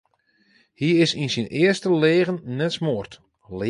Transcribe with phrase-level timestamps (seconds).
[0.79, 3.13] Hy is yn syn earste leagen net smoard.